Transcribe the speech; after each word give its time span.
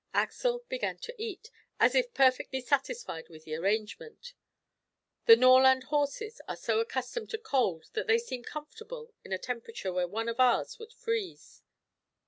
Axel 0.15 0.63
began 0.67 0.97
to 0.97 1.13
eat, 1.21 1.51
as 1.79 1.93
if 1.93 2.11
perfectly 2.15 2.59
satisfied 2.59 3.29
with 3.29 3.43
the 3.43 3.53
arrangement. 3.53 4.33
The 5.27 5.35
Norrland 5.35 5.83
horses 5.93 6.41
are 6.47 6.55
so 6.55 6.79
accustomed 6.79 7.29
to 7.29 7.37
cold 7.37 7.85
that 7.93 8.07
they 8.07 8.17
seem 8.17 8.41
comfortable 8.43 9.13
in 9.23 9.31
a 9.31 9.37
temperature 9.37 9.93
where 9.93 10.07
one 10.07 10.27
of 10.27 10.39
ours 10.39 10.79
would 10.79 10.91
freeze. 10.91 11.61